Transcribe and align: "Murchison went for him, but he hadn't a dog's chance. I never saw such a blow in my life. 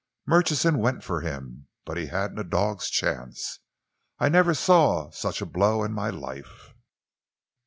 "Murchison 0.25 0.79
went 0.79 1.03
for 1.03 1.21
him, 1.21 1.67
but 1.85 1.95
he 1.95 2.07
hadn't 2.07 2.39
a 2.39 2.43
dog's 2.43 2.89
chance. 2.89 3.59
I 4.17 4.29
never 4.29 4.55
saw 4.55 5.11
such 5.11 5.41
a 5.43 5.45
blow 5.45 5.83
in 5.83 5.93
my 5.93 6.09
life. 6.09 6.73